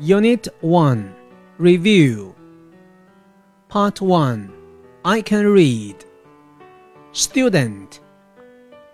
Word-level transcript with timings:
Unit 0.00 0.48
1 0.62 1.14
Review. 1.58 2.34
Part 3.68 4.00
1 4.00 4.50
I 5.04 5.20
can 5.20 5.46
read. 5.46 5.94
Student 7.12 8.00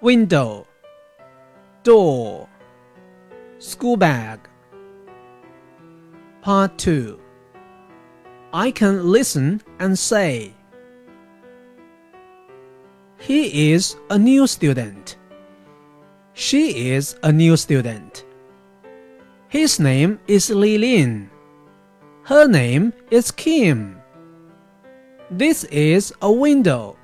Window. 0.00 0.66
Door 1.84 2.48
School 3.58 3.96
bag. 3.96 4.40
Part 6.42 6.76
2 6.76 7.20
I 8.52 8.72
can 8.72 9.06
listen 9.06 9.62
and 9.78 9.96
say. 9.96 10.54
He 13.20 13.70
is 13.70 13.94
a 14.10 14.18
new 14.18 14.48
student. 14.48 15.18
She 16.34 16.90
is 16.90 17.16
a 17.22 17.30
new 17.30 17.56
student. 17.56 18.24
His 19.48 19.78
name 19.78 20.18
is 20.26 20.50
Li 20.50 20.76
Lin. 20.76 21.30
Her 22.24 22.48
name 22.48 22.92
is 23.12 23.30
Kim. 23.30 23.96
This 25.30 25.62
is 25.64 26.12
a 26.20 26.32
window. 26.32 26.96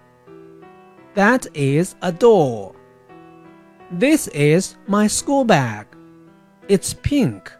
That 1.14 1.46
is 1.54 1.94
a 2.02 2.10
door. 2.10 2.74
This 3.92 4.26
is 4.28 4.74
my 4.88 5.06
school 5.06 5.44
bag. 5.44 5.86
It's 6.66 6.92
pink. 6.94 7.52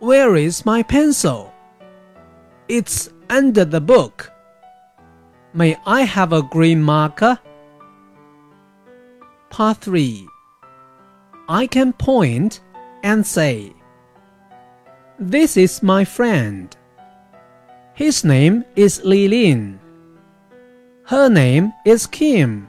Where 0.00 0.36
is 0.36 0.66
my 0.66 0.82
pencil? 0.82 1.54
It's 2.68 3.08
under 3.30 3.64
the 3.64 3.80
book. 3.80 4.30
May 5.54 5.76
I 5.86 6.02
have 6.02 6.34
a 6.34 6.42
green 6.42 6.82
marker? 6.82 7.38
Part 9.48 9.78
3 9.78 10.28
I 11.48 11.66
can 11.66 11.94
point 11.94 12.60
and 13.02 13.26
say, 13.26 13.72
This 15.18 15.56
is 15.56 15.82
my 15.82 16.04
friend. 16.04 16.74
His 17.94 18.24
name 18.24 18.64
is 18.74 19.04
Li 19.04 19.28
Lin. 19.28 19.78
Her 21.04 21.28
name 21.28 21.72
is 21.84 22.06
Kim. 22.06 22.68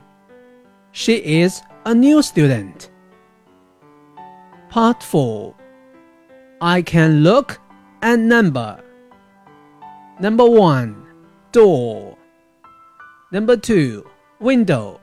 She 0.92 1.16
is 1.42 1.61
a 1.86 1.94
new 1.95 2.22
student. 2.22 2.89
Part 4.70 5.02
4 5.04 5.56
I 6.61 6.81
can 6.81 7.23
look 7.23 7.59
and 8.02 8.28
number. 8.28 8.81
Number 10.20 10.45
1 10.45 11.06
Door. 11.52 12.17
Number 13.31 13.58
2 13.58 14.06
Window. 14.39 15.00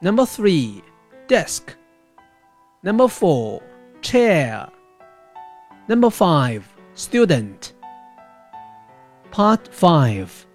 Number 0.00 0.26
3 0.26 0.82
Desk. 1.26 1.74
Number 2.82 3.08
4 3.08 3.62
Chair. 4.02 4.68
Number 5.86 6.10
5 6.10 6.68
Student. 6.94 7.72
Part 9.30 9.72
5 9.72 10.46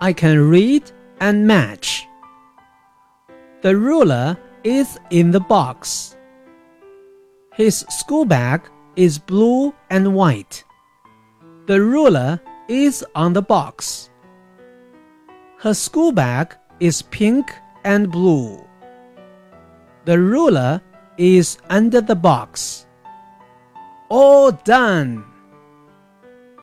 I 0.00 0.12
can 0.12 0.50
read 0.50 0.90
and 1.20 1.46
match. 1.46 2.04
The 3.60 3.76
ruler 3.76 4.36
is 4.64 4.98
in 5.10 5.30
the 5.30 5.38
box. 5.38 6.16
His 7.54 7.86
school 7.88 8.24
bag 8.24 8.68
is 8.96 9.20
blue 9.20 9.72
and 9.90 10.12
white. 10.12 10.64
The 11.66 11.80
ruler 11.80 12.40
is 12.66 13.04
on 13.14 13.32
the 13.32 13.42
box. 13.42 14.10
Her 15.58 15.74
school 15.74 16.10
bag 16.10 16.56
is 16.80 17.02
pink 17.02 17.54
and 17.84 18.10
blue. 18.10 18.58
The 20.06 20.18
ruler 20.18 20.82
is 21.18 21.58
under 21.68 22.00
the 22.00 22.14
box. 22.14 22.86
All 24.08 24.52
done! 24.52 25.31